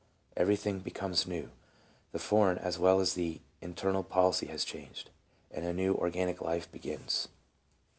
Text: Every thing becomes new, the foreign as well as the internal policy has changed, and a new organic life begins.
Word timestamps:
Every 0.35 0.55
thing 0.55 0.79
becomes 0.79 1.27
new, 1.27 1.51
the 2.11 2.17
foreign 2.17 2.57
as 2.57 2.79
well 2.79 2.99
as 3.01 3.13
the 3.13 3.39
internal 3.61 4.01
policy 4.03 4.47
has 4.47 4.65
changed, 4.65 5.11
and 5.51 5.63
a 5.63 5.73
new 5.73 5.93
organic 5.93 6.41
life 6.41 6.71
begins. 6.71 7.27